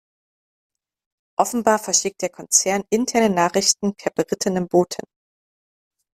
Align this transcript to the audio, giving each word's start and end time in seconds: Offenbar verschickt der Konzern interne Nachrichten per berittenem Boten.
Offenbar 1.37 1.77
verschickt 1.77 2.23
der 2.23 2.29
Konzern 2.31 2.81
interne 2.89 3.29
Nachrichten 3.29 3.93
per 3.93 4.09
berittenem 4.11 4.67
Boten. 4.67 5.05